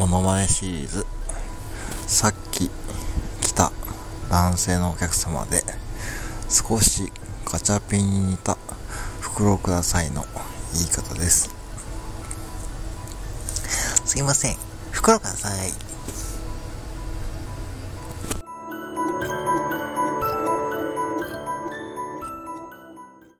[0.00, 1.04] モノマネシリーズ。
[2.06, 2.70] さっき
[3.42, 3.70] 来た
[4.30, 5.62] 男性のお客様で
[6.48, 7.12] 少し
[7.44, 8.56] ガチャピンに似た
[9.20, 10.24] 袋くださいの
[10.72, 11.50] 言い方です。
[14.06, 14.56] すいません。
[14.90, 15.89] 袋ください。